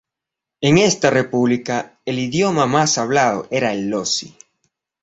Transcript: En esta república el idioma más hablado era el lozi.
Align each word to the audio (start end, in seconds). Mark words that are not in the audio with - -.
En 0.61 0.79
esta 0.79 1.11
república 1.11 1.99
el 2.05 2.17
idioma 2.17 2.65
más 2.65 2.97
hablado 2.97 3.47
era 3.51 3.71
el 3.71 3.91
lozi. 3.91 4.35